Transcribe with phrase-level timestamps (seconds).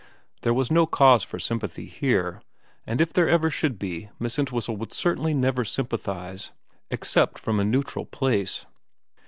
[0.41, 2.41] There was no cause for sympathy here,
[2.87, 6.49] and if there ever should be Miss Entwhistle would certainly never sympathise
[6.89, 8.65] except from a neutral place.